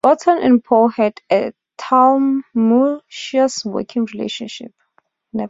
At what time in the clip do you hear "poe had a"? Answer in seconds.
0.63-1.51